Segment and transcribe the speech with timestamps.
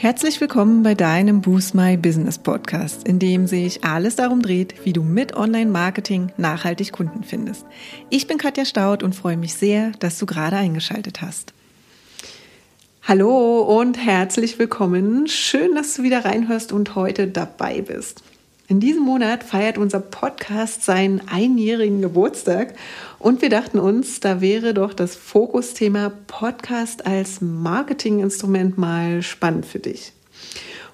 [0.00, 4.92] Herzlich willkommen bei deinem Boost My Business Podcast, in dem sich alles darum dreht, wie
[4.92, 7.66] du mit Online-Marketing nachhaltig Kunden findest.
[8.08, 11.52] Ich bin Katja Staud und freue mich sehr, dass du gerade eingeschaltet hast.
[13.02, 15.26] Hallo und herzlich willkommen.
[15.26, 18.22] Schön, dass du wieder reinhörst und heute dabei bist.
[18.70, 22.74] In diesem Monat feiert unser Podcast seinen einjährigen Geburtstag
[23.18, 29.78] und wir dachten uns, da wäre doch das Fokusthema Podcast als Marketinginstrument mal spannend für
[29.78, 30.12] dich.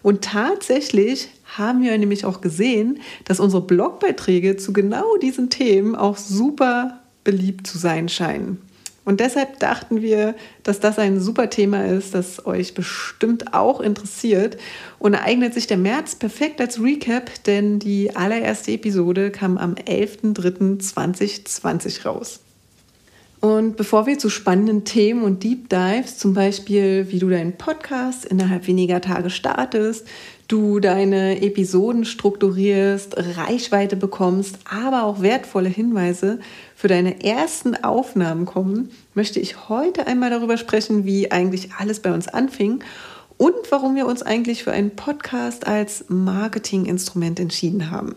[0.04, 6.16] Und tatsächlich haben wir nämlich auch gesehen, dass unsere Blogbeiträge zu genau diesen Themen auch
[6.16, 8.60] super beliebt zu sein scheinen.
[9.04, 14.56] Und deshalb dachten wir, dass das ein super Thema ist, das euch bestimmt auch interessiert.
[14.98, 22.06] Und eignet sich der März perfekt als Recap, denn die allererste Episode kam am 11.03.2020
[22.06, 22.40] raus.
[23.44, 28.24] Und bevor wir zu spannenden Themen und Deep Dives, zum Beispiel wie du deinen Podcast
[28.24, 30.06] innerhalb weniger Tage startest,
[30.48, 36.38] du deine Episoden strukturierst, Reichweite bekommst, aber auch wertvolle Hinweise
[36.74, 42.14] für deine ersten Aufnahmen kommen, möchte ich heute einmal darüber sprechen, wie eigentlich alles bei
[42.14, 42.82] uns anfing
[43.36, 48.14] und warum wir uns eigentlich für einen Podcast als Marketinginstrument entschieden haben.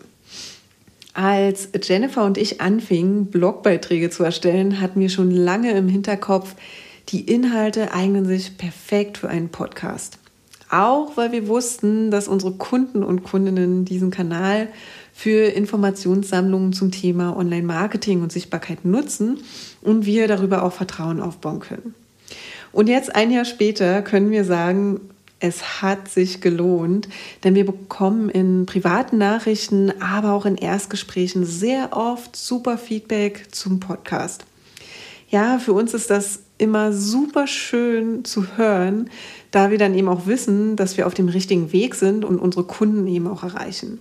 [1.14, 6.54] Als Jennifer und ich anfingen, Blogbeiträge zu erstellen, hatten wir schon lange im Hinterkopf,
[7.08, 10.18] die Inhalte eignen sich perfekt für einen Podcast.
[10.70, 14.68] Auch weil wir wussten, dass unsere Kunden und Kundinnen diesen Kanal
[15.14, 19.38] für Informationssammlungen zum Thema Online-Marketing und Sichtbarkeit nutzen
[19.80, 21.94] und wir darüber auch Vertrauen aufbauen können.
[22.70, 25.00] Und jetzt ein Jahr später können wir sagen,
[25.40, 27.08] es hat sich gelohnt,
[27.44, 33.78] denn wir bekommen in privaten Nachrichten, aber auch in Erstgesprächen sehr oft super Feedback zum
[33.78, 34.44] Podcast.
[35.30, 39.10] Ja, für uns ist das immer super schön zu hören,
[39.50, 42.64] da wir dann eben auch wissen, dass wir auf dem richtigen Weg sind und unsere
[42.64, 44.00] Kunden eben auch erreichen.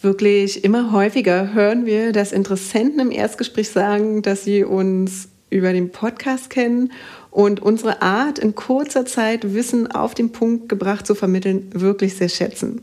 [0.00, 5.90] Wirklich immer häufiger hören wir, dass Interessenten im Erstgespräch sagen, dass sie uns über den
[5.90, 6.92] Podcast kennen
[7.30, 12.28] und unsere Art, in kurzer Zeit Wissen auf den Punkt gebracht zu vermitteln, wirklich sehr
[12.28, 12.82] schätzen.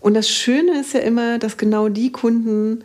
[0.00, 2.84] Und das Schöne ist ja immer, dass genau die Kunden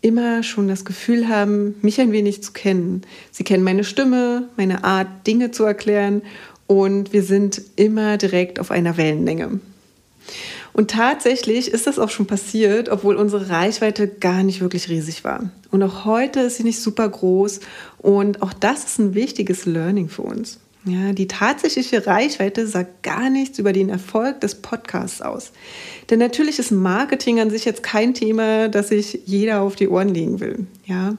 [0.00, 3.02] immer schon das Gefühl haben, mich ein wenig zu kennen.
[3.30, 6.22] Sie kennen meine Stimme, meine Art, Dinge zu erklären
[6.66, 9.60] und wir sind immer direkt auf einer Wellenlänge.
[10.78, 15.50] Und tatsächlich ist das auch schon passiert, obwohl unsere Reichweite gar nicht wirklich riesig war.
[15.72, 17.58] Und auch heute ist sie nicht super groß
[17.98, 20.60] und auch das ist ein wichtiges Learning für uns.
[20.84, 25.50] Ja, die tatsächliche Reichweite sagt gar nichts über den Erfolg des Podcasts aus.
[26.10, 30.14] Denn natürlich ist Marketing an sich jetzt kein Thema, das sich jeder auf die Ohren
[30.14, 30.68] legen will.
[30.86, 31.16] Ja,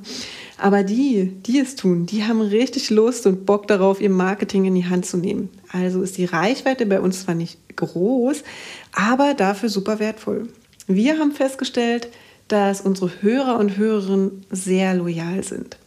[0.61, 4.75] aber die, die es tun, die haben richtig Lust und Bock darauf, ihr Marketing in
[4.75, 5.49] die Hand zu nehmen.
[5.71, 8.43] Also ist die Reichweite bei uns zwar nicht groß,
[8.91, 10.49] aber dafür super wertvoll.
[10.87, 12.09] Wir haben festgestellt,
[12.47, 15.77] dass unsere Hörer und Hörerinnen sehr loyal sind.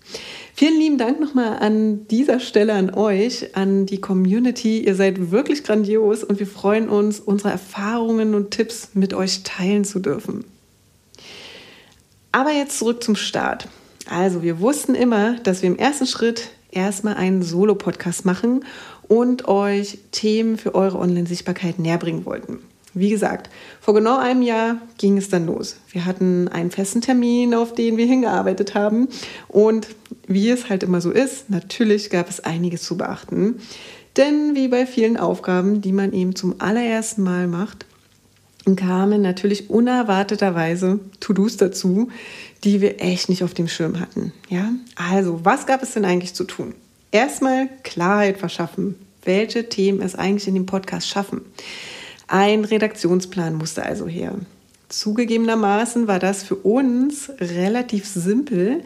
[0.54, 4.84] Vielen lieben Dank nochmal an dieser Stelle an euch, an die Community.
[4.84, 9.84] Ihr seid wirklich grandios und wir freuen uns, unsere Erfahrungen und Tipps mit euch teilen
[9.84, 10.44] zu dürfen.
[12.30, 13.68] Aber jetzt zurück zum Start.
[14.08, 18.64] Also, wir wussten immer, dass wir im ersten Schritt erstmal einen Solo-Podcast machen
[19.08, 22.58] und euch Themen für eure Online-Sichtbarkeit näherbringen wollten.
[22.94, 23.48] Wie gesagt,
[23.80, 25.76] vor genau einem Jahr ging es dann los.
[25.90, 29.08] Wir hatten einen festen Termin, auf den wir hingearbeitet haben.
[29.48, 29.88] Und
[30.26, 33.60] wie es halt immer so ist, natürlich gab es einiges zu beachten.
[34.18, 37.86] Denn wie bei vielen Aufgaben, die man eben zum allerersten Mal macht,
[38.76, 42.10] kamen natürlich unerwarteterweise To-Dos dazu,
[42.64, 44.32] die wir echt nicht auf dem Schirm hatten.
[44.48, 46.74] Ja, also was gab es denn eigentlich zu tun?
[47.10, 48.94] Erstmal Klarheit verschaffen.
[49.24, 51.42] Welche Themen es eigentlich in dem Podcast schaffen?
[52.26, 54.34] Ein Redaktionsplan musste also her.
[54.88, 58.82] Zugegebenermaßen war das für uns relativ simpel,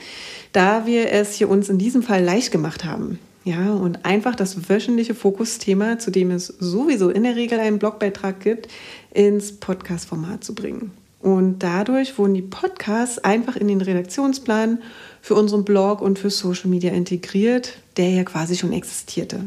[0.53, 3.19] da wir es hier uns in diesem Fall leicht gemacht haben.
[3.45, 8.41] Ja, und einfach das wöchentliche Fokusthema, zu dem es sowieso in der Regel einen Blogbeitrag
[8.41, 8.69] gibt,
[9.15, 10.91] ins Podcast-Format zu bringen.
[11.27, 14.79] Und dadurch wurden die Podcasts einfach in den Redaktionsplan
[15.21, 19.41] für unseren Blog und für Social Media integriert, der ja quasi schon existierte.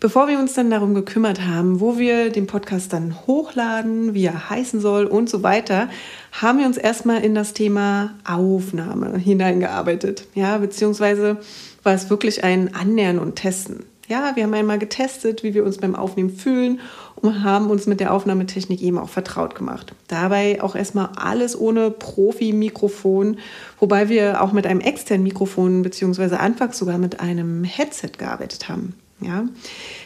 [0.00, 4.50] Bevor wir uns dann darum gekümmert haben, wo wir den Podcast dann hochladen, wie er
[4.50, 5.88] heißen soll und so weiter,
[6.32, 10.26] haben wir uns erstmal in das Thema Aufnahme hineingearbeitet.
[10.34, 11.36] Ja, beziehungsweise
[11.84, 13.84] war es wirklich ein Annähern und Testen.
[14.12, 16.80] Ja, wir haben einmal getestet, wie wir uns beim Aufnehmen fühlen
[17.16, 19.94] und haben uns mit der Aufnahmetechnik eben auch vertraut gemacht.
[20.06, 23.38] Dabei auch erstmal alles ohne Profi-Mikrofon,
[23.80, 28.96] wobei wir auch mit einem externen Mikrofon beziehungsweise anfangs sogar mit einem Headset gearbeitet haben.
[29.24, 29.46] Ja?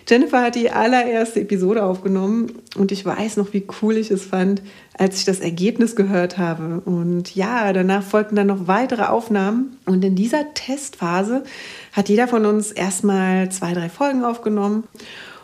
[0.09, 4.63] Jennifer hat die allererste Episode aufgenommen und ich weiß noch, wie cool ich es fand,
[4.97, 6.81] als ich das Ergebnis gehört habe.
[6.85, 9.77] Und ja, danach folgten dann noch weitere Aufnahmen.
[9.85, 11.45] Und in dieser Testphase
[11.93, 14.85] hat jeder von uns erstmal zwei, drei Folgen aufgenommen.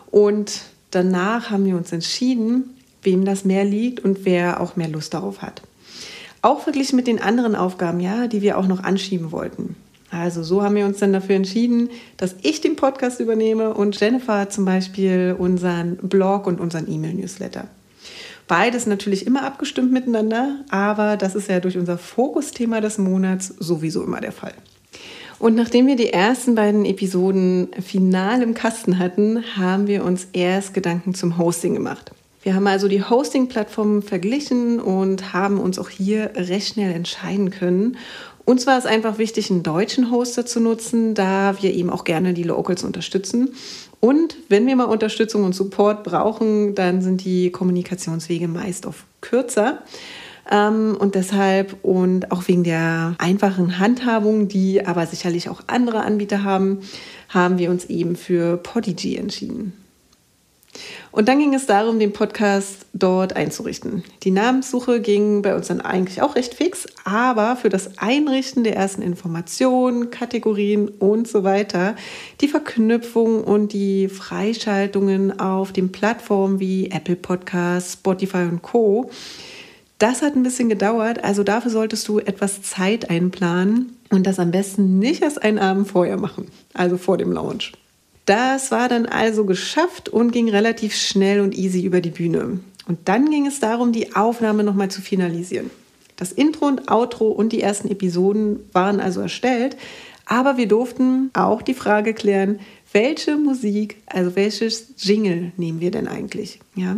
[0.09, 0.61] Und
[0.91, 5.41] danach haben wir uns entschieden, wem das mehr liegt und wer auch mehr Lust darauf
[5.41, 5.61] hat.
[6.41, 9.75] Auch verglichen mit den anderen Aufgaben, ja, die wir auch noch anschieben wollten.
[10.13, 14.47] Also so haben wir uns dann dafür entschieden, dass ich den Podcast übernehme und Jennifer
[14.47, 17.67] zum Beispiel unseren Blog und unseren E-Mail-Newsletter.
[18.47, 24.03] Beides natürlich immer abgestimmt miteinander, aber das ist ja durch unser Fokusthema des Monats sowieso
[24.03, 24.53] immer der Fall.
[25.39, 30.75] Und nachdem wir die ersten beiden Episoden final im Kasten hatten, haben wir uns erst
[30.75, 32.11] Gedanken zum Hosting gemacht.
[32.43, 37.95] Wir haben also die Hosting-Plattformen verglichen und haben uns auch hier recht schnell entscheiden können
[38.45, 42.33] uns war es einfach wichtig, einen deutschen Hoster zu nutzen, da wir eben auch gerne
[42.33, 43.53] die Locals unterstützen.
[43.99, 49.83] Und wenn wir mal Unterstützung und Support brauchen, dann sind die Kommunikationswege meist oft kürzer.
[50.51, 56.43] Ähm, und deshalb und auch wegen der einfachen Handhabung, die aber sicherlich auch andere Anbieter
[56.43, 56.79] haben,
[57.29, 59.73] haben wir uns eben für Podigy entschieden.
[61.11, 64.03] Und dann ging es darum, den Podcast dort einzurichten.
[64.23, 68.75] Die Namenssuche ging bei uns dann eigentlich auch recht fix, aber für das Einrichten der
[68.75, 71.95] ersten Informationen, Kategorien und so weiter,
[72.41, 79.11] die Verknüpfung und die Freischaltungen auf den Plattformen wie Apple Podcasts, Spotify und Co.
[79.99, 84.51] Das hat ein bisschen gedauert, also dafür solltest du etwas Zeit einplanen und das am
[84.51, 87.73] besten nicht erst einen Abend vorher machen, also vor dem Launch.
[88.25, 92.59] Das war dann also geschafft und ging relativ schnell und easy über die Bühne.
[92.87, 95.69] Und dann ging es darum, die Aufnahme nochmal zu finalisieren.
[96.15, 99.77] Das Intro und Outro und die ersten Episoden waren also erstellt,
[100.25, 102.59] aber wir durften auch die Frage klären,
[102.93, 106.59] welche Musik, also welches Jingle nehmen wir denn eigentlich?
[106.75, 106.97] Ja,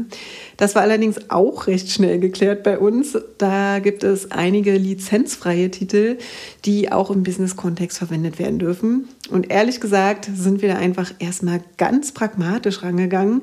[0.58, 3.18] das war allerdings auch recht schnell geklärt bei uns.
[3.38, 6.18] Da gibt es einige lizenzfreie Titel,
[6.66, 9.08] die auch im Business-Kontext verwendet werden dürfen.
[9.30, 13.42] Und ehrlich gesagt sind wir da einfach erstmal ganz pragmatisch rangegangen.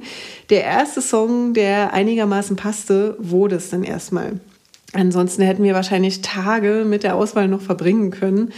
[0.50, 4.40] Der erste Song, der einigermaßen passte, wurde es dann erstmal.
[4.92, 8.52] Ansonsten hätten wir wahrscheinlich Tage mit der Auswahl noch verbringen können.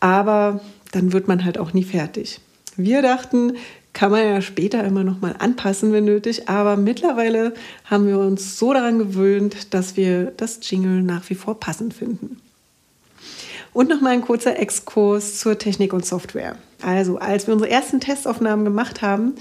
[0.00, 0.60] Aber
[0.92, 2.40] dann wird man halt auch nie fertig.
[2.76, 3.54] Wir dachten,
[3.92, 7.54] kann man ja später immer noch mal anpassen, wenn nötig, aber mittlerweile
[7.84, 12.40] haben wir uns so daran gewöhnt, dass wir das Jingle nach wie vor passend finden.
[13.72, 16.56] Und noch mal ein kurzer Exkurs zur Technik und Software.
[16.82, 19.34] Also, als wir unsere ersten Testaufnahmen gemacht haben,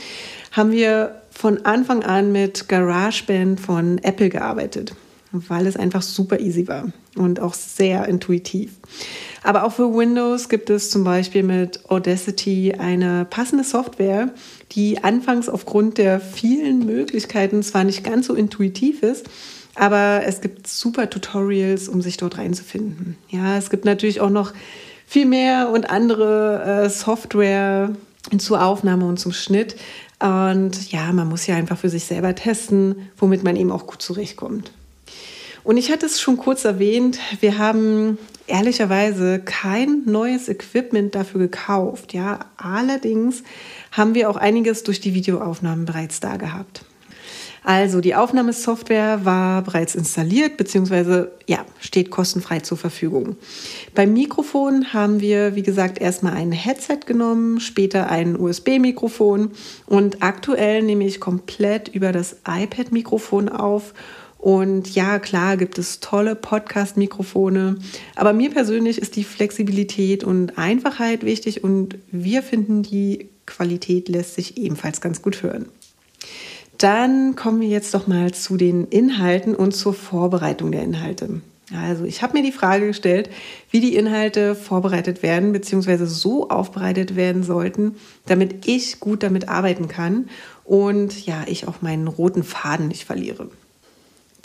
[0.52, 4.96] haben wir von Anfang an mit GarageBand von Apple gearbeitet,
[5.34, 6.86] weil es einfach super easy war
[7.16, 8.72] und auch sehr intuitiv.
[9.44, 14.30] Aber auch für Windows gibt es zum Beispiel mit Audacity eine passende Software,
[14.72, 19.28] die anfangs aufgrund der vielen Möglichkeiten zwar nicht ganz so intuitiv ist,
[19.76, 23.18] aber es gibt super Tutorials, um sich dort reinzufinden.
[23.30, 24.54] Ja, es gibt natürlich auch noch
[25.08, 27.90] viel mehr und andere äh, Software
[28.38, 29.76] zur Aufnahme und zum Schnitt.
[30.20, 34.02] Und ja, man muss ja einfach für sich selber testen, womit man eben auch gut
[34.02, 34.72] zurechtkommt.
[35.64, 38.18] Und ich hatte es schon kurz erwähnt, wir haben
[38.48, 42.14] ehrlicherweise kein neues Equipment dafür gekauft.
[42.14, 43.44] Ja, allerdings
[43.92, 46.84] haben wir auch einiges durch die Videoaufnahmen bereits da gehabt.
[47.66, 51.28] Also die Aufnahmesoftware war bereits installiert bzw.
[51.48, 53.38] ja, steht kostenfrei zur Verfügung.
[53.96, 59.52] Beim Mikrofon haben wir, wie gesagt, erstmal ein Headset genommen, später ein USB-Mikrofon
[59.86, 63.94] und aktuell nehme ich komplett über das iPad-Mikrofon auf
[64.44, 67.78] und ja, klar gibt es tolle Podcast-Mikrofone,
[68.14, 74.36] aber mir persönlich ist die Flexibilität und Einfachheit wichtig und wir finden, die Qualität lässt
[74.36, 75.68] sich ebenfalls ganz gut hören.
[76.78, 81.42] Dann kommen wir jetzt doch mal zu den Inhalten und zur Vorbereitung der Inhalte.
[81.74, 83.30] Also ich habe mir die Frage gestellt,
[83.72, 86.04] wie die Inhalte vorbereitet werden bzw.
[86.04, 87.96] so aufbereitet werden sollten,
[88.26, 90.28] damit ich gut damit arbeiten kann
[90.66, 93.48] und ja, ich auch meinen roten Faden nicht verliere.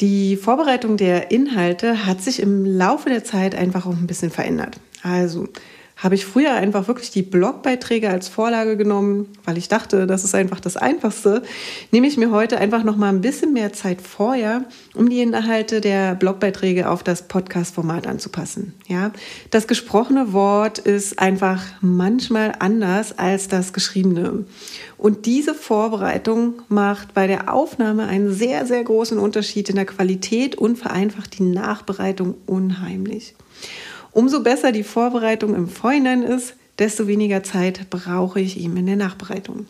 [0.01, 4.79] Die Vorbereitung der Inhalte hat sich im Laufe der Zeit einfach auch ein bisschen verändert.
[5.03, 5.49] Also
[5.99, 10.35] habe ich früher einfach wirklich die Blogbeiträge als Vorlage genommen, weil ich dachte, das ist
[10.35, 11.43] einfach das Einfachste,
[11.91, 14.65] nehme ich mir heute einfach noch mal ein bisschen mehr Zeit vorher,
[14.95, 18.75] um die Inhalte der Blogbeiträge auf das Podcast-Format anzupassen.
[18.87, 19.11] Ja,
[19.51, 24.45] das gesprochene Wort ist einfach manchmal anders als das geschriebene.
[24.99, 30.55] Und diese Vorbereitung macht bei der Aufnahme einen sehr, sehr großen Unterschied in der Qualität
[30.55, 33.35] und vereinfacht die Nachbereitung unheimlich.
[34.19, 38.97] Umso besser die Vorbereitung im Vorhinein ist, desto weniger Zeit brauche ich ihm in der
[38.97, 39.67] Nachbereitung.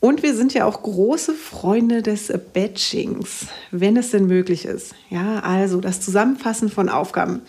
[0.00, 4.96] Und wir sind ja auch große Freunde des Batchings, wenn es denn möglich ist.
[5.10, 7.42] Ja, also das Zusammenfassen von Aufgaben.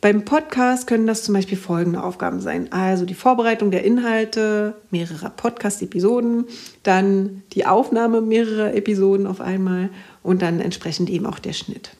[0.00, 2.72] Beim Podcast können das zum Beispiel folgende Aufgaben sein.
[2.72, 6.46] Also die Vorbereitung der Inhalte mehrerer Podcast-Episoden,
[6.82, 9.90] dann die Aufnahme mehrerer Episoden auf einmal
[10.24, 11.92] und dann entsprechend eben auch der Schnitt.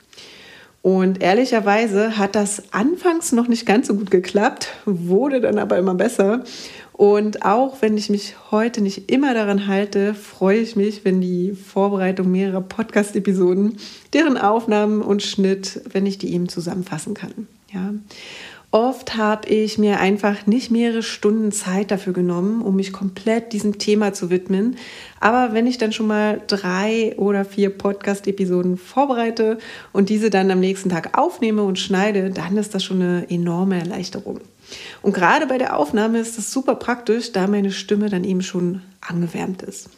[0.87, 5.97] Und ehrlicherweise hat das anfangs noch nicht ganz so gut geklappt, wurde dann aber immer
[5.97, 6.45] besser.
[6.93, 11.55] Und auch wenn ich mich heute nicht immer daran halte, freue ich mich, wenn die
[11.55, 13.79] Vorbereitung mehrerer Podcast-Episoden,
[14.13, 17.49] deren Aufnahmen und Schnitt, wenn ich die eben zusammenfassen kann.
[17.75, 17.93] Ja.
[18.73, 23.79] Oft habe ich mir einfach nicht mehrere Stunden Zeit dafür genommen, um mich komplett diesem
[23.79, 24.77] Thema zu widmen.
[25.21, 29.59] Aber wenn ich dann schon mal drei oder vier Podcast-Episoden vorbereite
[29.93, 33.79] und diese dann am nächsten Tag aufnehme und schneide, dann ist das schon eine enorme
[33.79, 34.41] Erleichterung.
[35.01, 38.83] Und gerade bei der Aufnahme ist das super praktisch, da meine Stimme dann eben schon
[39.01, 39.91] angewärmt ist.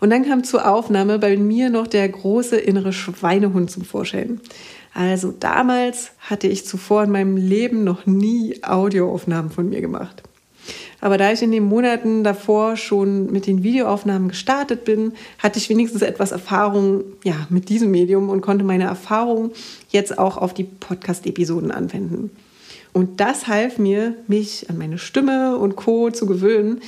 [0.00, 4.40] Und dann kam zur Aufnahme bei mir noch der große innere Schweinehund zum Vorschein.
[4.92, 10.22] Also damals hatte ich zuvor in meinem Leben noch nie Audioaufnahmen von mir gemacht.
[11.00, 15.68] Aber da ich in den Monaten davor schon mit den Videoaufnahmen gestartet bin, hatte ich
[15.70, 19.52] wenigstens etwas Erfahrung ja, mit diesem Medium und konnte meine Erfahrung
[19.88, 22.30] jetzt auch auf die Podcast-Episoden anwenden.
[22.92, 26.10] Und das half mir, mich an meine Stimme und Co.
[26.10, 26.80] zu gewöhnen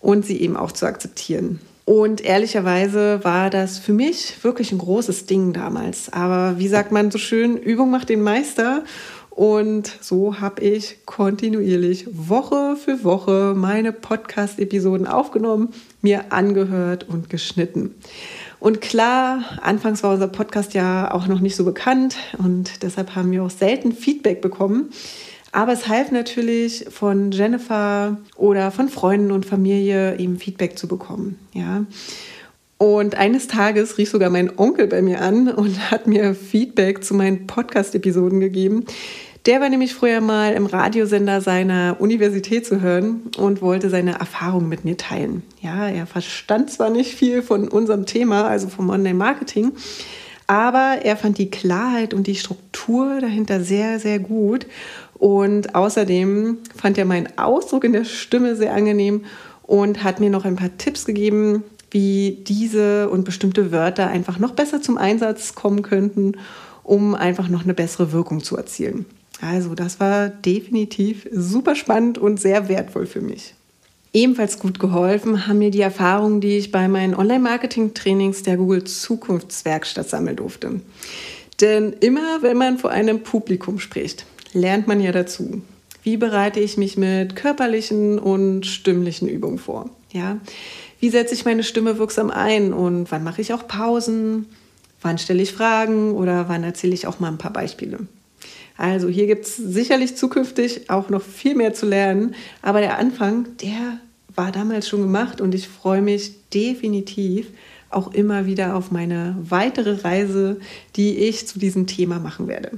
[0.00, 1.60] und sie eben auch zu akzeptieren.
[1.84, 6.12] Und ehrlicherweise war das für mich wirklich ein großes Ding damals.
[6.12, 8.84] Aber wie sagt man so schön, Übung macht den Meister.
[9.30, 15.70] Und so habe ich kontinuierlich Woche für Woche meine Podcast-Episoden aufgenommen,
[16.02, 17.94] mir angehört und geschnitten.
[18.58, 23.30] Und klar, anfangs war unser Podcast ja auch noch nicht so bekannt und deshalb haben
[23.30, 24.90] wir auch selten Feedback bekommen.
[25.52, 31.38] Aber es half natürlich von Jennifer oder von Freunden und Familie eben Feedback zu bekommen.
[31.52, 31.84] Ja.
[32.78, 37.14] Und eines Tages rief sogar mein Onkel bei mir an und hat mir Feedback zu
[37.14, 38.86] meinen Podcast-Episoden gegeben.
[39.46, 44.68] Der war nämlich früher mal im Radiosender seiner Universität zu hören und wollte seine Erfahrungen
[44.68, 45.42] mit mir teilen.
[45.60, 49.72] Ja, er verstand zwar nicht viel von unserem Thema, also vom Online-Marketing,
[50.46, 54.66] aber er fand die Klarheit und die Struktur dahinter sehr, sehr gut
[55.20, 59.26] und außerdem fand er meinen Ausdruck in der Stimme sehr angenehm
[59.62, 64.52] und hat mir noch ein paar Tipps gegeben, wie diese und bestimmte Wörter einfach noch
[64.52, 66.38] besser zum Einsatz kommen könnten,
[66.84, 69.04] um einfach noch eine bessere Wirkung zu erzielen.
[69.42, 73.54] Also das war definitiv super spannend und sehr wertvoll für mich.
[74.14, 80.08] Ebenfalls gut geholfen haben mir die Erfahrungen, die ich bei meinen Online-Marketing-Trainings der Google Zukunftswerkstatt
[80.08, 80.80] sammeln durfte.
[81.60, 85.62] Denn immer, wenn man vor einem Publikum spricht, lernt man ja dazu.
[86.02, 89.90] Wie bereite ich mich mit körperlichen und stimmlichen Übungen vor?
[90.12, 90.38] Ja?
[90.98, 94.46] Wie setze ich meine Stimme wirksam ein und wann mache ich auch Pausen?
[95.02, 98.00] Wann stelle ich Fragen oder wann erzähle ich auch mal ein paar Beispiele?
[98.76, 103.46] Also hier gibt es sicherlich zukünftig auch noch viel mehr zu lernen, aber der Anfang,
[103.58, 103.98] der
[104.34, 107.48] war damals schon gemacht und ich freue mich definitiv
[107.90, 110.60] auch immer wieder auf meine weitere Reise,
[110.96, 112.72] die ich zu diesem Thema machen werde.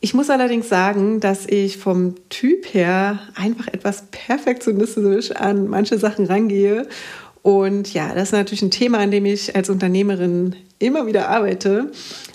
[0.00, 6.26] Ich muss allerdings sagen, dass ich vom Typ her einfach etwas perfektionistisch an manche Sachen
[6.26, 6.86] rangehe.
[7.42, 11.90] Und ja, das ist natürlich ein Thema, an dem ich als Unternehmerin immer wieder arbeite.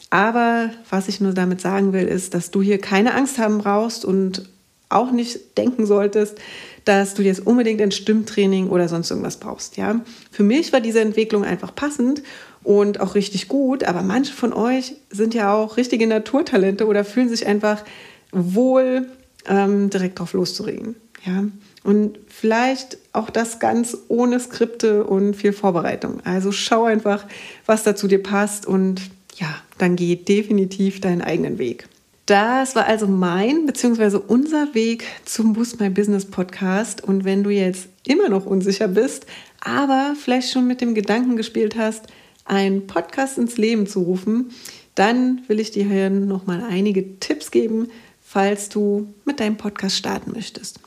[0.09, 4.05] Aber was ich nur damit sagen will, ist, dass du hier keine Angst haben brauchst
[4.05, 4.49] und
[4.89, 6.39] auch nicht denken solltest,
[6.85, 9.77] dass du jetzt unbedingt ein Stimmtraining oder sonst irgendwas brauchst.
[9.77, 10.01] Ja?
[10.31, 12.23] Für mich war diese Entwicklung einfach passend
[12.63, 13.83] und auch richtig gut.
[13.83, 17.83] Aber manche von euch sind ja auch richtige Naturtalente oder fühlen sich einfach
[18.31, 19.07] wohl,
[19.47, 20.95] ähm, direkt drauf loszuregen.
[21.25, 21.45] Ja?
[21.83, 26.21] Und vielleicht auch das ganz ohne Skripte und viel Vorbereitung.
[26.23, 27.25] Also schau einfach,
[27.65, 29.01] was da zu dir passt und
[29.35, 31.87] ja, dann geh definitiv deinen eigenen Weg.
[32.25, 34.19] Das war also mein bzw.
[34.27, 37.03] unser Weg zum Boost My Business Podcast.
[37.03, 39.25] Und wenn du jetzt immer noch unsicher bist,
[39.61, 42.05] aber vielleicht schon mit dem Gedanken gespielt hast,
[42.49, 44.51] einen Podcast ins Leben zu rufen,
[44.95, 47.87] dann will ich dir hier nochmal einige Tipps geben,
[48.21, 50.79] falls du mit deinem Podcast starten möchtest.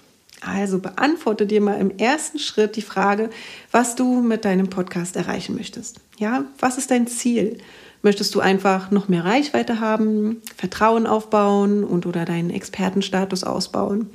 [0.44, 3.30] Also beantworte dir mal im ersten Schritt die Frage,
[3.70, 6.00] was du mit deinem Podcast erreichen möchtest.
[6.18, 7.58] Ja, was ist dein Ziel?
[8.02, 14.10] Möchtest du einfach noch mehr Reichweite haben, Vertrauen aufbauen und oder deinen Expertenstatus ausbauen?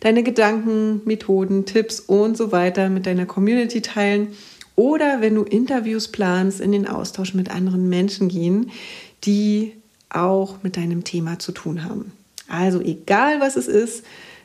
[0.00, 4.28] Deine Gedanken, Methoden, Tipps und so weiter mit deiner Community teilen
[4.78, 8.70] oder wenn du Interviews planst, in den Austausch mit anderen Menschen gehen,
[9.24, 9.72] die
[10.08, 12.12] auch mit deinem Thema zu tun haben.
[12.46, 14.04] Also egal was es ist,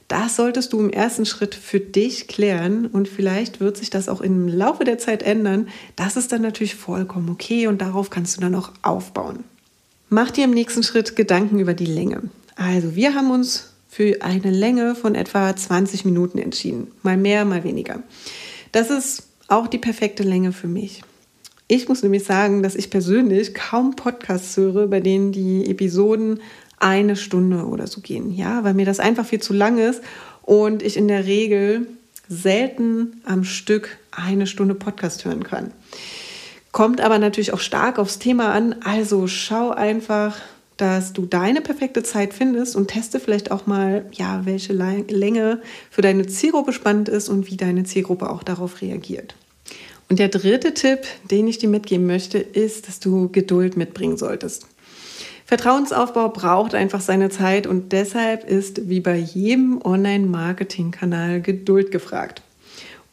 [0.09, 4.21] Das solltest du im ersten Schritt für dich klären und vielleicht wird sich das auch
[4.21, 5.69] im Laufe der Zeit ändern.
[5.95, 9.43] Das ist dann natürlich vollkommen okay und darauf kannst du dann auch aufbauen.
[10.09, 12.21] Mach dir im nächsten Schritt Gedanken über die Länge.
[12.55, 16.91] Also wir haben uns für eine Länge von etwa 20 Minuten entschieden.
[17.01, 18.03] Mal mehr, mal weniger.
[18.71, 19.23] Das ist
[19.53, 21.03] auch die perfekte Länge für mich.
[21.67, 26.39] Ich muss nämlich sagen, dass ich persönlich kaum Podcasts höre, bei denen die Episoden
[26.79, 28.31] eine Stunde oder so gehen.
[28.31, 30.01] Ja, weil mir das einfach viel zu lang ist
[30.43, 31.87] und ich in der Regel
[32.27, 35.71] selten am Stück eine Stunde Podcast hören kann.
[36.71, 38.75] Kommt aber natürlich auch stark aufs Thema an.
[38.83, 40.37] Also schau einfach,
[40.77, 46.01] dass du deine perfekte Zeit findest und teste vielleicht auch mal, ja, welche Länge für
[46.01, 49.35] deine Zielgruppe spannend ist und wie deine Zielgruppe auch darauf reagiert.
[50.09, 50.99] Und der dritte Tipp,
[51.31, 54.67] den ich dir mitgeben möchte, ist, dass du Geduld mitbringen solltest.
[55.45, 62.41] Vertrauensaufbau braucht einfach seine Zeit und deshalb ist wie bei jedem Online-Marketing-Kanal Geduld gefragt.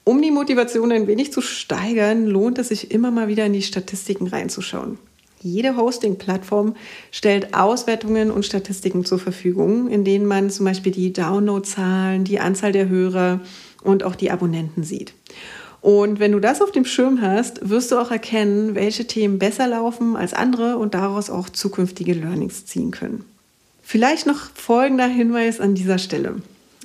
[0.04, 3.62] Um die Motivation ein wenig zu steigern, lohnt es sich immer mal wieder in die
[3.62, 4.98] Statistiken reinzuschauen.
[5.42, 6.76] Jede Hosting-Plattform
[7.10, 12.72] stellt Auswertungen und Statistiken zur Verfügung, in denen man zum Beispiel die Downloadzahlen, die Anzahl
[12.72, 13.40] der Hörer
[13.82, 15.14] und auch die Abonnenten sieht.
[15.80, 19.66] Und wenn du das auf dem Schirm hast, wirst du auch erkennen, welche Themen besser
[19.66, 23.24] laufen als andere und daraus auch zukünftige Learnings ziehen können.
[23.82, 26.36] Vielleicht noch folgender Hinweis an dieser Stelle.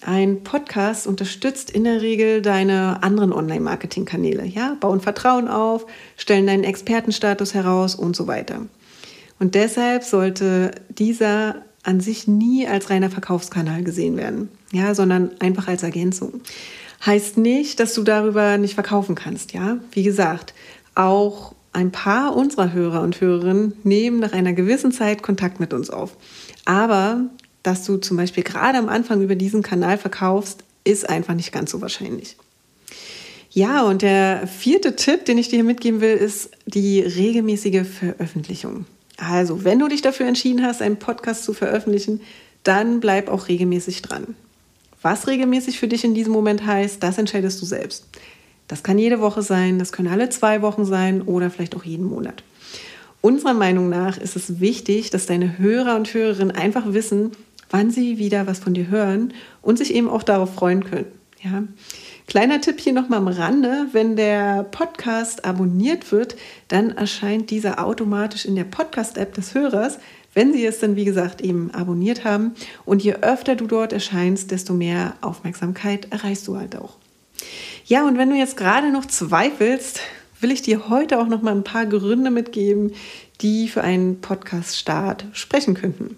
[0.02, 4.46] Ein Podcast unterstützt in der Regel deine anderen Online-Marketing-Kanäle.
[4.46, 4.78] Ja?
[4.80, 5.86] Bauen Vertrauen auf,
[6.16, 8.62] stellen deinen Expertenstatus heraus und so weiter.
[9.40, 15.68] Und deshalb sollte dieser an sich nie als reiner Verkaufskanal gesehen werden, ja, sondern einfach
[15.68, 16.42] als Ergänzung
[17.04, 19.54] heißt nicht, dass du darüber nicht verkaufen kannst.
[19.54, 20.54] Ja, wie gesagt,
[20.94, 25.90] auch ein paar unserer Hörer und Hörerinnen nehmen nach einer gewissen Zeit Kontakt mit uns
[25.90, 26.16] auf.
[26.64, 27.22] Aber
[27.64, 31.72] dass du zum Beispiel gerade am Anfang über diesen Kanal verkaufst, ist einfach nicht ganz
[31.72, 32.38] so wahrscheinlich.
[33.52, 38.86] Ja, und der vierte Tipp, den ich dir hier mitgeben will, ist die regelmäßige Veröffentlichung.
[39.18, 42.22] Also, wenn du dich dafür entschieden hast, einen Podcast zu veröffentlichen,
[42.64, 44.36] dann bleib auch regelmäßig dran.
[45.06, 48.08] Was regelmäßig für dich in diesem Moment heißt, das entscheidest du selbst.
[48.68, 52.08] Das kann jede Woche sein, das können alle zwei Wochen sein oder vielleicht auch jeden
[52.08, 52.42] Monat.
[53.22, 57.34] Unserer Meinung nach ist es wichtig, dass deine Hörer und Hörerinnen einfach wissen,
[57.70, 61.12] wann sie wieder was von dir hören und sich eben auch darauf freuen können.
[61.44, 61.62] Ja?
[62.26, 66.36] Kleiner Tipp hier nochmal am Rande, wenn der Podcast abonniert wird,
[66.68, 70.00] dann erscheint dieser automatisch in der Podcast-App des Hörers,
[70.36, 72.54] wenn Sie es dann, wie gesagt, eben abonniert haben.
[72.86, 76.98] Und je öfter du dort erscheinst, desto mehr Aufmerksamkeit erreichst du halt auch.
[77.86, 80.02] Ja, und wenn du jetzt gerade noch zweifelst,
[80.42, 82.94] will ich dir heute auch noch mal ein paar Gründe mitgeben,
[83.42, 86.18] die für einen Podcast-Start sprechen könnten.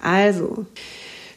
[0.00, 0.66] Also,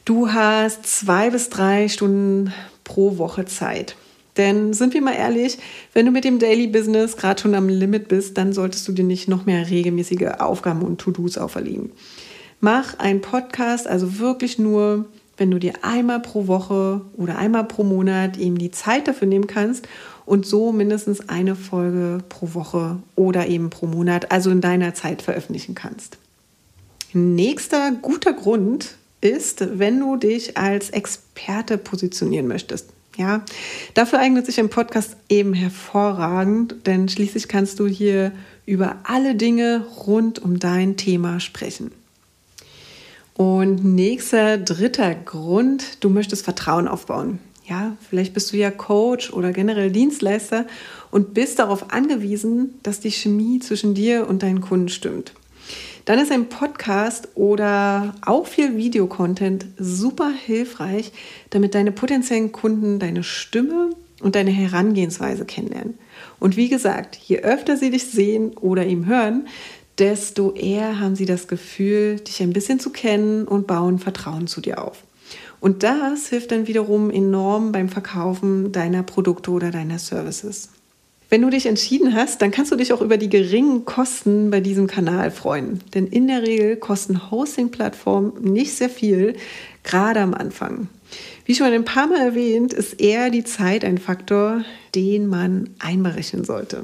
[0.05, 3.95] du hast zwei bis drei Stunden pro Woche Zeit.
[4.37, 5.57] Denn sind wir mal ehrlich,
[5.93, 9.03] wenn du mit dem Daily Business gerade schon am Limit bist, dann solltest du dir
[9.03, 11.91] nicht noch mehr regelmäßige Aufgaben und To-Dos auferlegen.
[12.59, 15.05] Mach einen Podcast also wirklich nur,
[15.37, 19.47] wenn du dir einmal pro Woche oder einmal pro Monat eben die Zeit dafür nehmen
[19.47, 19.87] kannst
[20.25, 25.21] und so mindestens eine Folge pro Woche oder eben pro Monat, also in deiner Zeit
[25.21, 26.17] veröffentlichen kannst.
[27.13, 32.89] Nächster guter Grund ist, wenn du dich als Experte positionieren möchtest.
[33.15, 33.43] Ja,
[33.93, 38.31] dafür eignet sich ein Podcast eben hervorragend, denn schließlich kannst du hier
[38.65, 41.91] über alle Dinge rund um dein Thema sprechen.
[43.35, 47.39] Und nächster, dritter Grund, du möchtest Vertrauen aufbauen.
[47.65, 50.65] Ja, vielleicht bist du ja Coach oder generell Dienstleister
[51.11, 55.33] und bist darauf angewiesen, dass die Chemie zwischen dir und deinen Kunden stimmt
[56.05, 61.11] dann ist ein Podcast oder auch viel Videocontent super hilfreich,
[61.49, 65.97] damit deine potenziellen Kunden deine Stimme und deine Herangehensweise kennenlernen.
[66.39, 69.47] Und wie gesagt, je öfter sie dich sehen oder ihm hören,
[69.97, 74.61] desto eher haben sie das Gefühl, dich ein bisschen zu kennen und bauen Vertrauen zu
[74.61, 75.03] dir auf.
[75.59, 80.69] Und das hilft dann wiederum enorm beim Verkaufen deiner Produkte oder deiner Services.
[81.33, 84.59] Wenn du dich entschieden hast, dann kannst du dich auch über die geringen Kosten bei
[84.59, 85.79] diesem Kanal freuen.
[85.95, 89.33] Denn in der Regel kosten Hosting-Plattformen nicht sehr viel,
[89.81, 90.89] gerade am Anfang.
[91.45, 96.45] Wie schon ein paar Mal erwähnt, ist eher die Zeit ein Faktor, den man einberechnen
[96.45, 96.83] sollte.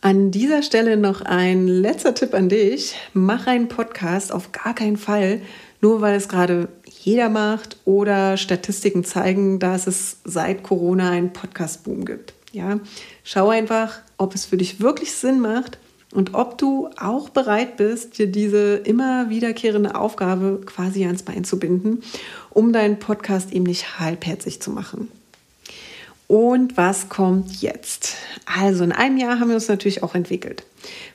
[0.00, 2.94] An dieser Stelle noch ein letzter Tipp an dich.
[3.14, 5.40] Mach einen Podcast auf gar keinen Fall,
[5.80, 12.04] nur weil es gerade jeder macht oder Statistiken zeigen, dass es seit Corona einen Podcast-Boom
[12.04, 12.34] gibt.
[12.52, 12.80] Ja,
[13.28, 15.78] schau einfach, ob es für dich wirklich Sinn macht
[16.12, 21.58] und ob du auch bereit bist, dir diese immer wiederkehrende Aufgabe quasi ans Bein zu
[21.58, 22.00] binden,
[22.48, 25.10] um deinen Podcast eben nicht halbherzig zu machen.
[26.28, 28.16] Und was kommt jetzt?
[28.44, 30.62] Also in einem Jahr haben wir uns natürlich auch entwickelt.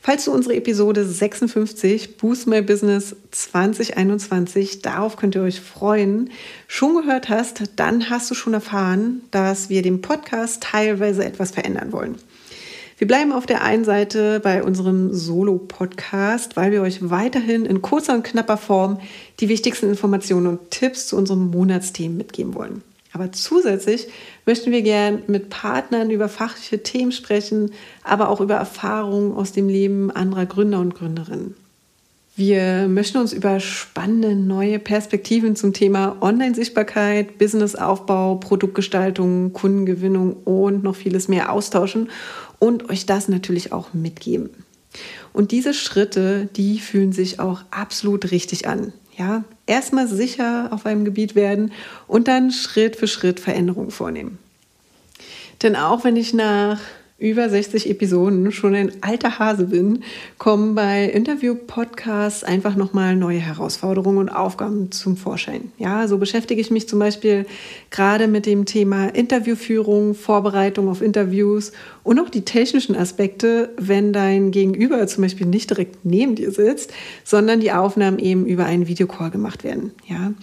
[0.02, 6.32] Falls du unsere Episode 56 Boost My Business 2021, darauf könnt ihr euch freuen,
[6.68, 11.92] schon gehört hast, dann hast du schon erfahren, dass wir den Podcast teilweise etwas verändern
[11.92, 12.16] wollen.
[12.98, 18.16] Wir bleiben auf der einen Seite bei unserem Solo-Podcast, weil wir euch weiterhin in kurzer
[18.16, 19.00] und knapper Form
[19.40, 22.82] die wichtigsten Informationen und Tipps zu unserem Monatsthemen mitgeben wollen.
[23.14, 24.08] Aber zusätzlich
[24.46, 27.72] möchten wir gern mit Partnern über fachliche Themen sprechen,
[28.04, 31.56] aber auch über Erfahrungen aus dem Leben anderer Gründer und Gründerinnen.
[32.36, 40.96] Wir möchten uns über spannende neue Perspektiven zum Thema Online-Sichtbarkeit, Businessaufbau, Produktgestaltung, Kundengewinnung und noch
[40.96, 42.10] vieles mehr austauschen
[42.58, 44.50] und euch das natürlich auch mitgeben.
[45.32, 48.94] Und diese Schritte, die fühlen sich auch absolut richtig an.
[49.18, 51.72] Ja, erstmal sicher auf einem Gebiet werden
[52.08, 54.40] und dann Schritt für Schritt Veränderungen vornehmen.
[55.62, 56.80] Denn auch wenn ich nach
[57.24, 60.04] über 60 Episoden schon ein alter Hase bin,
[60.38, 65.72] kommen bei Interview-Podcasts einfach nochmal neue Herausforderungen und Aufgaben zum Vorschein.
[65.78, 67.46] Ja, so beschäftige ich mich zum Beispiel
[67.92, 71.72] gerade mit dem Thema Interviewführung, Vorbereitung auf Interviews
[72.04, 76.92] und auch die technischen Aspekte, wenn dein Gegenüber zum Beispiel nicht direkt neben dir sitzt,
[77.24, 79.92] sondern die Aufnahmen eben über einen Videocall gemacht werden.
[80.08, 80.34] Ja,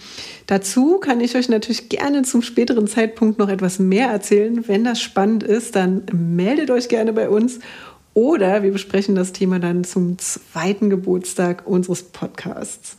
[0.47, 4.67] dazu kann ich euch natürlich gerne zum späteren Zeitpunkt noch etwas mehr erzählen.
[4.67, 7.59] Wenn das spannend ist, dann meldet euch gerne bei uns
[8.13, 12.97] oder wir besprechen das Thema dann zum zweiten Geburtstag unseres Podcasts.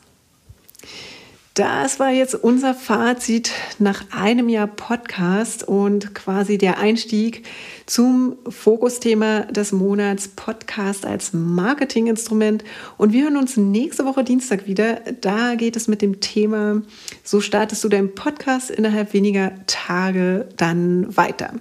[1.54, 7.44] Das war jetzt unser Fazit nach einem Jahr Podcast und quasi der Einstieg
[7.84, 12.64] zum Fokusthema des Monats Podcast als Marketinginstrument.
[12.96, 15.00] Und wir hören uns nächste Woche Dienstag wieder.
[15.20, 16.80] Da geht es mit dem Thema,
[17.22, 21.52] so startest du deinen Podcast innerhalb weniger Tage dann weiter.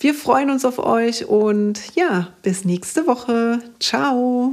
[0.00, 3.60] Wir freuen uns auf euch und ja, bis nächste Woche.
[3.80, 4.52] Ciao.